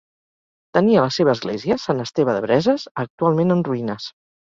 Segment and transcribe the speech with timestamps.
[0.77, 4.15] Tenia la seva església, Sant Esteve de Breses, actualment en ruïnes.